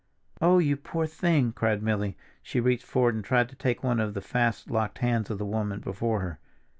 [0.41, 2.17] "Oh, you poor thing!" cried Milly.
[2.41, 5.45] She reached forward and tried to take one of the fast locked hands of the
[5.45, 6.39] woman before her.